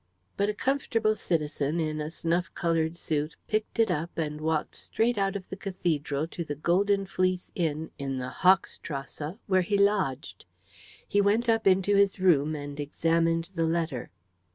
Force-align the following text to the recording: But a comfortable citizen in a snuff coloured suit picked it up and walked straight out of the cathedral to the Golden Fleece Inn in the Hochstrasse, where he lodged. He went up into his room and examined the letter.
But 0.35 0.49
a 0.49 0.55
comfortable 0.55 1.15
citizen 1.15 1.79
in 1.79 2.01
a 2.01 2.09
snuff 2.09 2.51
coloured 2.55 2.97
suit 2.97 3.35
picked 3.47 3.77
it 3.77 3.91
up 3.91 4.17
and 4.17 4.41
walked 4.41 4.75
straight 4.75 5.15
out 5.19 5.35
of 5.35 5.47
the 5.47 5.55
cathedral 5.55 6.25
to 6.29 6.43
the 6.43 6.55
Golden 6.55 7.05
Fleece 7.05 7.51
Inn 7.53 7.91
in 7.99 8.17
the 8.17 8.29
Hochstrasse, 8.39 9.37
where 9.45 9.61
he 9.61 9.77
lodged. 9.77 10.45
He 11.07 11.21
went 11.21 11.47
up 11.47 11.67
into 11.67 11.95
his 11.95 12.19
room 12.19 12.55
and 12.55 12.79
examined 12.79 13.51
the 13.53 13.67
letter. 13.67 14.09